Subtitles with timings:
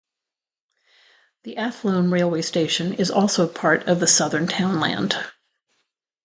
[1.43, 5.13] The Athlone railway station is also part of the southern townland.